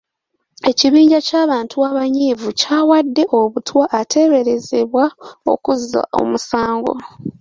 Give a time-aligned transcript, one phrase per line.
[0.69, 5.03] Ekibinja ky'abantu abanyiivu kyawadde obutwa ateeberezebwa
[5.53, 6.93] okuzza omusango.